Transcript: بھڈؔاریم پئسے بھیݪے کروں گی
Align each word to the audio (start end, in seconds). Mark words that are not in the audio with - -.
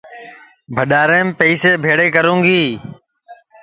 بھڈؔاریم 0.75 1.27
پئسے 1.39 1.71
بھیݪے 1.83 2.07
کروں 2.15 2.39
گی 2.45 2.63